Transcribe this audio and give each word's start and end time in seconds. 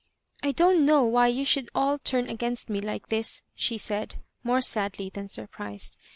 *'I 0.41 0.53
don't 0.53 0.83
know 0.83 1.03
why 1.03 1.27
you 1.27 1.45
should 1.45 1.69
all 1.75 1.99
turn 1.99 2.27
against 2.27 2.71
me 2.71 2.81
like 2.81 3.09
this,'' 3.09 3.43
she 3.53 3.77
said, 3.77 4.15
more 4.43 4.59
sadly 4.59 5.11
than 5.13 5.27
surprised. 5.27 5.95